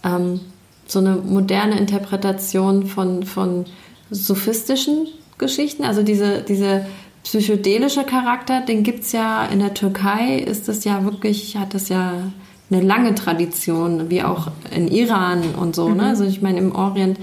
[0.04, 0.42] ähm,
[0.86, 3.64] so eine moderne Interpretation von, von
[4.12, 5.86] sophistischen Geschichten.
[5.86, 6.86] Also diese, diese
[7.24, 11.88] psychedelische Charakter, den gibt es ja in der Türkei, ist das ja wirklich, hat das
[11.88, 12.34] ja
[12.70, 15.88] eine lange Tradition, wie auch in Iran und so.
[15.88, 15.94] Ne?
[15.94, 16.02] Mhm.
[16.02, 16.08] Ne?
[16.08, 17.18] Also ich meine im Orient.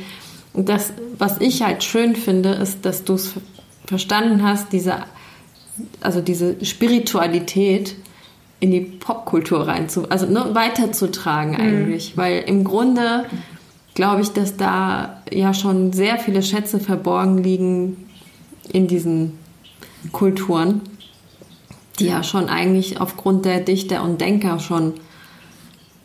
[0.55, 3.35] Und das, was ich halt schön finde, ist, dass du es
[3.85, 5.01] verstanden hast, diese,
[6.01, 7.97] also diese Spiritualität
[8.61, 11.61] in die Popkultur rein zu, also ne, weiterzutragen mhm.
[11.61, 12.21] eigentlich, mhm.
[12.21, 13.25] weil im Grunde
[13.95, 18.09] glaube ich, dass da ja schon sehr viele Schätze verborgen liegen
[18.73, 19.39] in diesen
[20.13, 20.81] Kulturen,
[21.99, 24.95] die ja schon eigentlich aufgrund der Dichter und Denker schon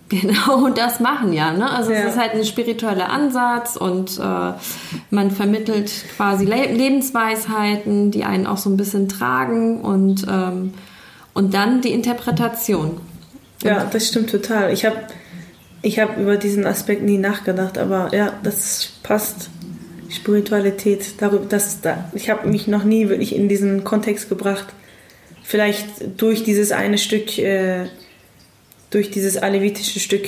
[0.10, 1.52] genau das machen ja.
[1.52, 1.70] Ne?
[1.70, 2.00] Also ja.
[2.00, 4.54] es ist halt ein spiritueller Ansatz und äh,
[5.10, 10.74] man vermittelt quasi Le Lebensweisheiten, die einen auch so ein bisschen tragen und, ähm,
[11.34, 13.02] und dann die Interpretation.
[13.64, 14.72] Ja, das stimmt total.
[14.72, 14.98] Ich habe
[15.82, 19.50] ich hab über diesen Aspekt nie nachgedacht, aber ja, das passt.
[20.10, 24.68] Spiritualität, darüber, das, da, ich habe mich noch nie wirklich in diesen Kontext gebracht.
[25.44, 27.88] Vielleicht durch dieses eine Stück, äh,
[28.90, 30.28] durch dieses alevitische Stück,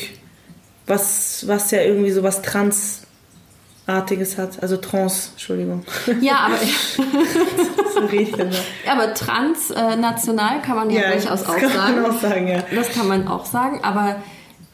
[0.86, 5.84] was, was ja irgendwie so was Transartiges hat, also Trans, Entschuldigung.
[6.22, 6.56] Ja, aber,
[8.14, 11.70] ja, aber transnational kann man ja, ja durchaus auch sagen.
[11.70, 12.64] Kann man auch sagen ja.
[12.74, 14.18] Das kann man auch sagen, aber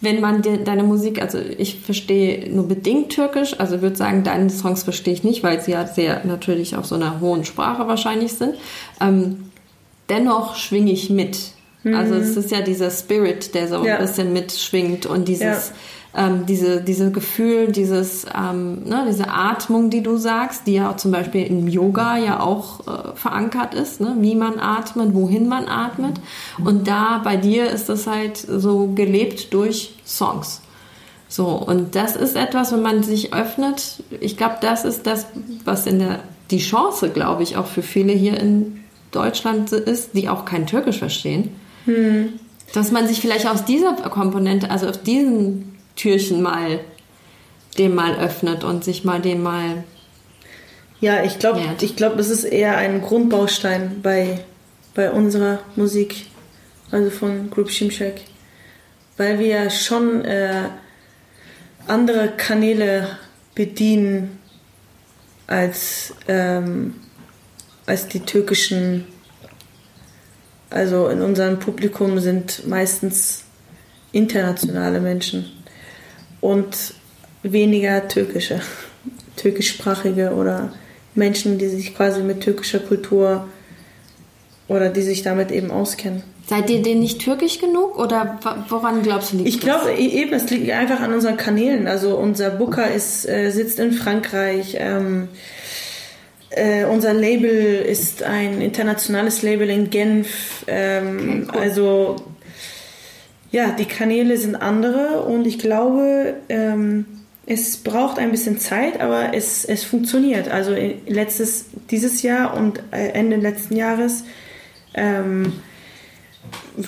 [0.02, 4.50] wenn man dir deine Musik, also ich verstehe nur bedingt Türkisch, also würde sagen, deine
[4.50, 8.34] Songs verstehe ich nicht, weil sie ja sehr natürlich auf so einer hohen Sprache wahrscheinlich
[8.34, 8.56] sind.
[9.02, 9.52] Ähm,
[10.10, 11.55] dennoch schwinge ich mit.
[11.86, 11.96] Mhm.
[11.96, 13.96] Also es ist ja dieser Spirit, der so ja.
[13.96, 15.76] ein bisschen mitschwingt und dieses ja
[16.16, 20.96] ähm, diese, diese Gefühl, dieses, ähm, ne, diese Atmung, die du sagst, die ja auch
[20.96, 25.68] zum Beispiel im Yoga ja auch äh, verankert ist, ne, wie man atmet, wohin man
[25.68, 26.16] atmet.
[26.64, 30.62] Und da bei dir ist das halt so gelebt durch Songs.
[31.28, 35.26] So, und das ist etwas, wenn man sich öffnet, ich glaube, das ist das,
[35.66, 36.20] was in der,
[36.50, 38.80] die Chance, glaube ich, auch für viele hier in
[39.12, 41.50] Deutschland ist, die auch kein Türkisch verstehen.
[41.86, 42.40] Hm.
[42.74, 46.80] Dass man sich vielleicht aus dieser Komponente, also auf diesen Türchen mal
[47.78, 49.84] dem mal öffnet und sich mal dem mal.
[51.02, 54.40] Ja, ich glaube, ich glaube, das ist eher ein Grundbaustein bei,
[54.94, 56.28] bei unserer Musik,
[56.92, 58.22] also von Group Shimshak,
[59.18, 60.70] weil wir ja schon äh,
[61.88, 63.18] andere Kanäle
[63.54, 64.40] bedienen
[65.48, 66.96] als, ähm,
[67.86, 69.06] als die türkischen.
[70.70, 73.44] Also in unserem Publikum sind meistens
[74.12, 75.52] internationale Menschen
[76.42, 76.94] und
[77.44, 78.62] weniger türkische,
[79.36, 80.74] türkischsprachige oder
[81.14, 83.48] Menschen, die sich quasi mit türkischer Kultur
[84.68, 86.24] oder die sich damit eben auskennen.
[86.48, 90.34] Seid ihr denn nicht türkisch genug oder woran glaubst du liegt Ich glaube e-, eben,
[90.34, 91.88] es liegt einfach an unseren Kanälen.
[91.88, 94.76] Also unser Booker ist, äh, sitzt in Frankreich.
[94.78, 95.30] Ähm,
[96.56, 100.64] äh, unser Label ist ein internationales Label in Genf.
[100.68, 101.62] Ähm, okay, cool.
[101.62, 102.16] Also
[103.52, 107.06] ja, die Kanäle sind andere und ich glaube, ähm,
[107.46, 110.50] es braucht ein bisschen Zeit, aber es, es funktioniert.
[110.50, 110.76] Also
[111.08, 114.24] letztes, dieses Jahr und äh, Ende letzten Jahres,
[114.94, 115.54] ähm,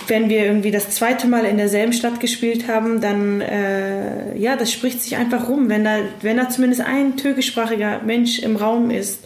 [0.08, 4.71] wenn wir irgendwie das zweite Mal in derselben Stadt gespielt haben, dann, äh, ja, das
[4.71, 5.69] spricht sich einfach rum.
[5.69, 9.23] Wenn da, wenn da zumindest ein türkischsprachiger Mensch im Raum ist,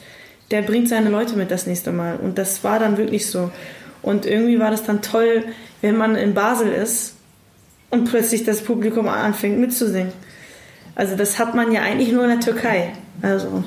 [0.51, 2.17] der bringt seine Leute mit das nächste Mal.
[2.17, 3.51] Und das war dann wirklich so.
[4.01, 5.43] Und irgendwie war das dann toll,
[5.81, 7.15] wenn man in Basel ist
[7.89, 10.11] und plötzlich das Publikum anfängt mitzusingen.
[10.95, 12.93] Also das hat man ja eigentlich nur in der Türkei.
[13.21, 13.63] Also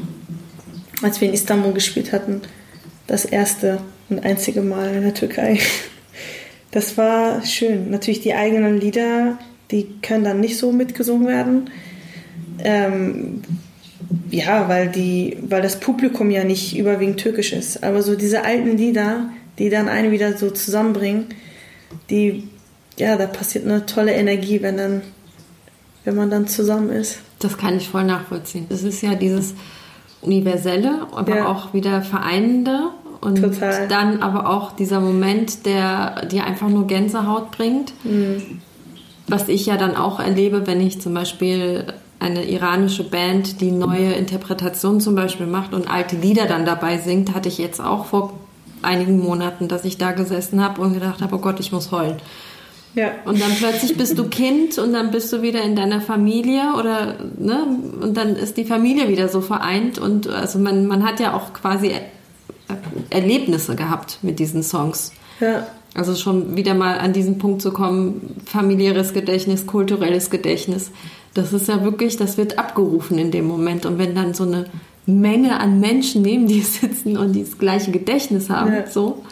[1.02, 2.42] als wir in Istanbul gespielt hatten,
[3.06, 5.58] das erste und einzige Mal in der Türkei.
[6.70, 7.92] Das war schön.
[7.92, 9.38] Natürlich die eigenen Lieder,
[9.70, 11.70] die können dann nicht so mitgesungen werden.
[12.58, 13.42] Ähm,
[14.30, 17.82] ja, weil, die, weil das Publikum ja nicht überwiegend türkisch ist.
[17.84, 21.26] Aber so diese alten Lieder, die dann einen wieder so zusammenbringen,
[22.10, 22.48] die
[22.96, 25.02] ja, da passiert eine tolle Energie, wenn dann,
[26.04, 27.18] wenn man dann zusammen ist.
[27.38, 28.66] Das kann ich voll nachvollziehen.
[28.68, 29.54] Es ist ja dieses
[30.20, 31.46] universelle, aber ja.
[31.46, 32.90] auch wieder vereinende
[33.20, 33.88] und Total.
[33.88, 37.92] dann aber auch dieser Moment, der dir einfach nur Gänsehaut bringt.
[38.04, 38.60] Mhm.
[39.26, 41.86] Was ich ja dann auch erlebe, wenn ich zum Beispiel
[42.18, 47.34] eine iranische Band, die neue Interpretationen zum Beispiel macht und alte Lieder dann dabei singt,
[47.34, 48.32] hatte ich jetzt auch vor
[48.82, 52.16] einigen Monaten, dass ich da gesessen habe und gedacht habe, oh Gott, ich muss heulen.
[52.94, 53.10] Ja.
[53.24, 57.16] Und dann plötzlich bist du Kind und dann bist du wieder in deiner Familie oder
[57.38, 57.66] ne
[58.00, 61.52] und dann ist die Familie wieder so vereint und also man, man hat ja auch
[61.52, 61.92] quasi
[63.10, 65.12] Erlebnisse gehabt mit diesen Songs.
[65.40, 65.66] Ja.
[65.94, 70.90] Also schon wieder mal an diesen Punkt zu kommen, familiäres Gedächtnis, kulturelles Gedächtnis.
[71.34, 73.86] Das ist ja wirklich, das wird abgerufen in dem Moment.
[73.86, 74.66] Und wenn dann so eine
[75.06, 78.86] Menge an Menschen neben dir sitzen und das gleiche Gedächtnis haben, ja.
[78.86, 79.22] so,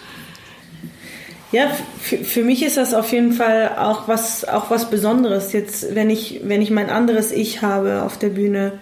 [1.53, 5.53] ja, für, für mich ist das auf jeden Fall auch was, auch was Besonderes.
[5.53, 8.73] Jetzt, wenn ich, wenn ich mein anderes Ich habe auf der Bühne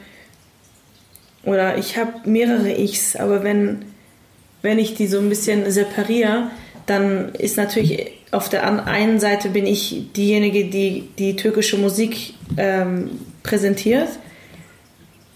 [1.45, 3.87] oder ich habe mehrere Ichs, aber wenn,
[4.63, 6.51] wenn ich die so ein bisschen separiere,
[6.87, 13.11] dann ist natürlich auf der einen Seite bin ich diejenige, die die türkische Musik ähm,
[13.43, 14.09] präsentiert,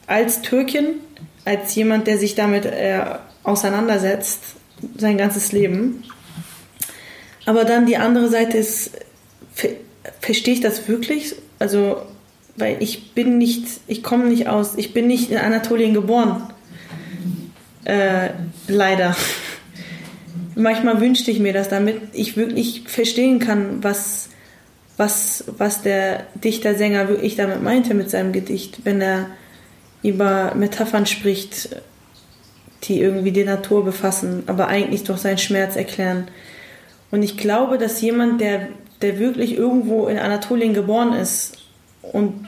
[0.07, 1.01] als Türkin,
[1.45, 3.01] als jemand, der sich damit äh,
[3.43, 4.41] auseinandersetzt,
[4.97, 6.05] sein ganzes Leben.
[7.47, 8.93] Aber dann die andere Seite ist,
[9.53, 9.71] ver
[10.21, 12.03] verstehe ich das wirklich also,
[12.57, 16.43] weil ich bin nicht, ich komme nicht aus, ich bin nicht in Anatolien geboren.
[17.85, 18.31] Äh,
[18.69, 19.17] leider.
[20.57, 24.29] Manchmal wünschte ich mir das, damit ich wirklich verstehen kann, was,
[24.97, 29.27] was, was der Dichter-Sänger wirklich damit meinte mit seinem Gedicht, wenn er
[30.03, 31.71] über Metaphern spricht,
[32.85, 36.29] die irgendwie die Natur befassen, aber eigentlich doch seinen Schmerz erklären.
[37.11, 38.69] Und ich glaube, dass jemand, der,
[39.01, 41.57] der wirklich irgendwo in Anatolien geboren ist
[42.03, 42.47] und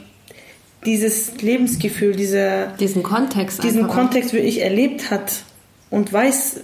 [0.85, 5.33] dieses Lebensgefühl, diese, diesen Kontext, diesen Kontext wirklich erlebt hat
[5.91, 6.61] und weiß,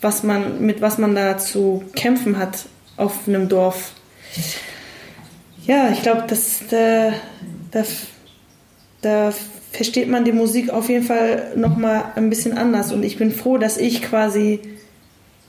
[0.00, 3.92] was man, mit was man da zu kämpfen hat auf einem Dorf.
[5.64, 7.12] Ja, ich glaube, dass da,
[7.70, 7.84] da,
[9.02, 9.32] da
[9.72, 13.32] versteht man die Musik auf jeden Fall noch mal ein bisschen anders und ich bin
[13.32, 14.60] froh, dass ich quasi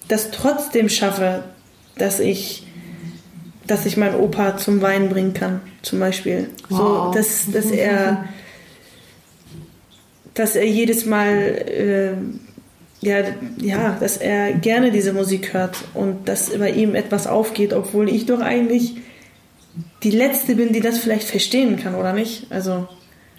[0.07, 1.43] das trotzdem schaffe,
[1.97, 2.65] dass ich
[3.69, 6.49] dass ich meinen Opa zum Weinen bringen kann, zum Beispiel.
[6.69, 6.79] Wow.
[6.79, 8.25] So, dass, dass er
[10.33, 12.48] dass er jedes Mal äh,
[13.01, 13.23] ja,
[13.57, 18.25] ja, dass er gerne diese Musik hört und dass bei ihm etwas aufgeht, obwohl ich
[18.25, 18.95] doch eigentlich
[20.03, 22.47] die Letzte bin, die das vielleicht verstehen kann, oder nicht?
[22.51, 22.87] Also.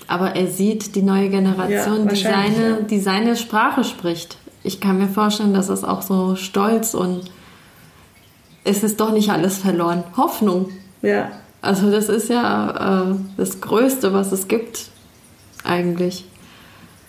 [0.07, 2.79] Aber er sieht die neue Generation, ja, die, seine, ja.
[2.81, 4.39] die seine Sprache spricht.
[4.63, 7.31] Ich kann mir vorstellen, dass es auch so stolz und
[8.65, 10.05] es ist doch nicht alles verloren.
[10.17, 10.71] Hoffnung.
[11.03, 11.31] Ja.
[11.63, 14.87] Also das ist ja äh, das Größte, was es gibt,
[15.65, 16.25] eigentlich.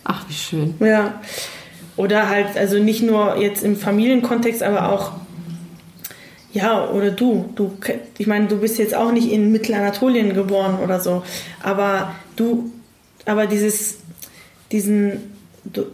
[0.04, 0.76] Ach, wie schön.
[0.80, 1.22] Ja.
[1.98, 5.12] Oder halt, also nicht nur jetzt im Familienkontext, aber auch,
[6.54, 7.50] ja, oder du.
[7.56, 7.74] du
[8.18, 11.24] ich meine, du bist jetzt auch nicht in Mittelanatolien geboren oder so,
[11.62, 12.72] aber du,
[13.26, 13.98] aber dieses,
[14.72, 15.86] diesen, du,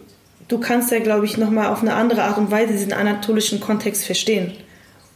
[0.48, 4.04] du kannst ja, glaube ich, nochmal auf eine andere Art und Weise diesen anatolischen Kontext
[4.04, 4.52] verstehen.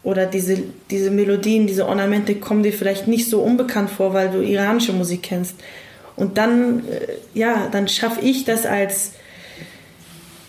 [0.04, 0.58] Oder diese,
[0.90, 5.22] diese Melodien, diese Ornamente kommen dir vielleicht nicht so unbekannt vor, weil du iranische Musik
[5.22, 5.54] kennst.
[6.16, 9.12] Und dann, äh, ja, dann schaffe ich das als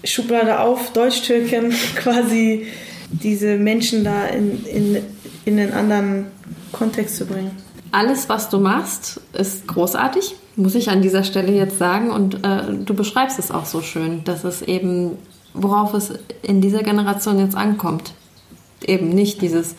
[0.03, 2.67] Schublade auf, Deutsch-Türkin, quasi
[3.09, 4.97] diese Menschen da in, in,
[5.45, 6.25] in einen anderen
[6.71, 7.51] Kontext zu bringen.
[7.91, 12.09] Alles, was du machst, ist großartig, muss ich an dieser Stelle jetzt sagen.
[12.09, 15.17] Und äh, du beschreibst es auch so schön, dass es eben,
[15.53, 16.11] worauf es
[16.41, 18.13] in dieser Generation jetzt ankommt.
[18.83, 19.75] Eben nicht dieses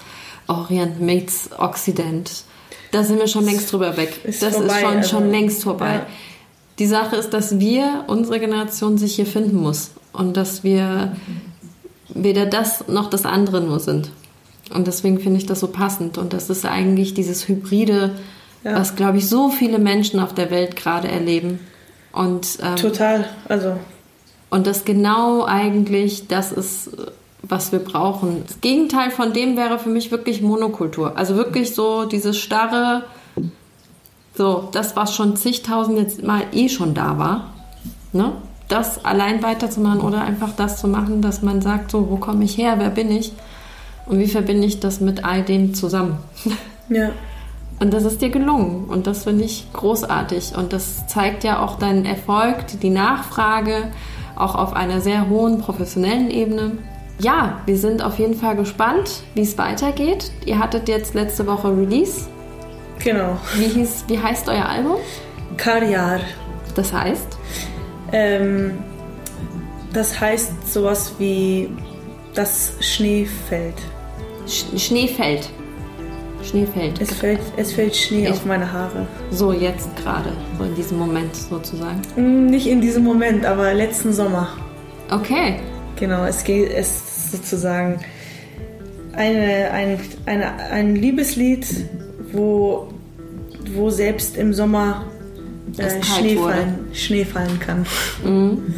[0.46, 2.44] Orient meets Occident.
[2.92, 4.20] Da sind wir schon längst drüber weg.
[4.24, 5.94] Ist das vorbei, ist schon, also, schon längst vorbei.
[5.94, 6.06] Ja.
[6.78, 11.16] Die Sache ist, dass wir, unsere Generation, sich hier finden muss und dass wir
[12.08, 14.10] weder das noch das andere nur sind.
[14.72, 16.16] Und deswegen finde ich das so passend.
[16.16, 18.12] Und das ist eigentlich dieses Hybride,
[18.62, 18.76] ja.
[18.76, 21.60] was, glaube ich, so viele Menschen auf der Welt gerade erleben.
[22.12, 23.76] Und, ähm, Total, also.
[24.48, 26.90] Und das genau eigentlich das ist,
[27.42, 28.44] was wir brauchen.
[28.46, 31.18] Das Gegenteil von dem wäre für mich wirklich Monokultur.
[31.18, 33.04] Also wirklich so dieses starre,
[34.36, 37.52] so das, was schon zigtausend jetzt mal eh schon da war.
[38.12, 38.32] Ne?
[38.68, 42.56] Das allein weiterzumachen oder einfach das zu machen, dass man sagt, so, wo komme ich
[42.56, 43.32] her, wer bin ich
[44.06, 46.18] und wie verbinde ich das mit all dem zusammen.
[46.90, 47.12] Ja.
[47.80, 51.78] Und das ist dir gelungen und das finde ich großartig und das zeigt ja auch
[51.78, 53.90] deinen Erfolg, die Nachfrage,
[54.36, 56.72] auch auf einer sehr hohen professionellen Ebene.
[57.18, 60.30] Ja, wir sind auf jeden Fall gespannt, wie es weitergeht.
[60.44, 62.26] Ihr hattet jetzt letzte Woche Release.
[62.98, 63.38] Genau.
[63.56, 64.96] Wie, hieß, wie heißt euer Album?
[65.56, 66.20] Karriar.
[66.74, 67.38] Das heißt?
[68.14, 68.78] Ähm,
[69.92, 71.68] das heißt sowas wie
[72.34, 73.74] das Schnee fällt.
[74.46, 75.50] Sch Schnee fällt.
[76.42, 77.00] Schnee fällt.
[77.00, 79.06] Es fällt, es fällt Schnee ich, auf meine Haare.
[79.30, 82.00] So jetzt gerade, so in diesem Moment sozusagen.
[82.16, 84.48] Mm, nicht in diesem Moment, aber letzten Sommer.
[85.10, 85.56] Okay.
[85.96, 87.98] Genau, es geht es sozusagen
[89.12, 91.66] eine, ein, eine, ein Liebeslied,
[92.32, 92.88] wo,
[93.74, 95.04] wo selbst im Sommer
[95.78, 97.86] äh, Schnee, fallen, Schnee fallen kann.
[98.24, 98.74] Mhm.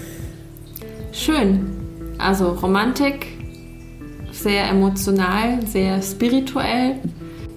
[1.13, 1.71] Schön.
[2.19, 3.27] Also Romantik,
[4.33, 6.97] sehr emotional, sehr spirituell.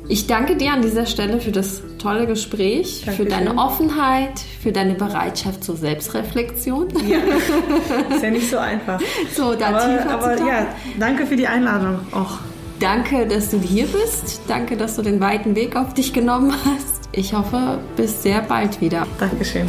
[0.08, 3.26] Ich danke dir an dieser Stelle für das tolle Gespräch, Dankeschön.
[3.26, 6.88] für deine Offenheit, für deine Bereitschaft zur Selbstreflexion.
[7.08, 7.18] Ja,
[8.16, 9.00] ist ja nicht so einfach.
[9.36, 10.68] So, da aber, tiefer aber zu ja,
[11.00, 12.40] danke für die Einladung auch.
[12.80, 14.42] Danke, dass du hier bist.
[14.48, 16.99] Danke, dass du den weiten Weg auf dich genommen hast.
[17.12, 19.08] Ich hoffe, bis sehr bald wieder.
[19.20, 19.68] Dankeschön.